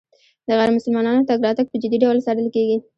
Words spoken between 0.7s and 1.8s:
مسلمانانو تګ راتګ په